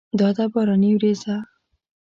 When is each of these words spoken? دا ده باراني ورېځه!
دا 0.19 0.29
ده 0.37 0.45
باراني 0.53 0.89
ورېځه! 0.95 1.35